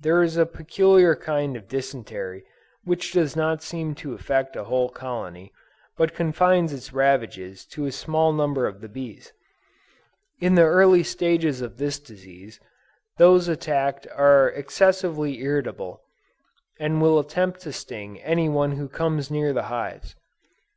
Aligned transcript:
There 0.00 0.24
is 0.24 0.36
a 0.36 0.44
peculiar 0.44 1.14
kind 1.14 1.56
of 1.56 1.68
dysentery 1.68 2.42
which 2.82 3.12
does 3.12 3.36
not 3.36 3.62
seem 3.62 3.94
to 3.94 4.12
affect 4.12 4.56
a 4.56 4.64
whole 4.64 4.88
colony, 4.88 5.52
but 5.96 6.16
confines 6.16 6.72
its 6.72 6.92
ravages 6.92 7.64
to 7.66 7.86
a 7.86 7.92
small 7.92 8.32
number 8.32 8.66
of 8.66 8.80
the 8.80 8.88
bees. 8.88 9.32
In 10.40 10.56
the 10.56 10.64
early 10.64 11.04
stages 11.04 11.60
of 11.60 11.76
this 11.78 12.00
disease, 12.00 12.58
those 13.18 13.46
attacked 13.46 14.04
are 14.16 14.48
excessively 14.50 15.38
irritable, 15.38 16.02
and 16.80 17.00
will 17.00 17.20
attempt 17.20 17.60
to 17.60 17.72
sting 17.72 18.20
any 18.22 18.48
one 18.48 18.72
who 18.72 18.88
comes 18.88 19.30
near 19.30 19.52
the 19.52 19.62
hives. 19.70 20.16